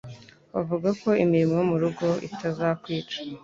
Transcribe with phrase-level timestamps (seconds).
[0.53, 3.17] Bavuga ko imirimo yo mu rugo itazakwica,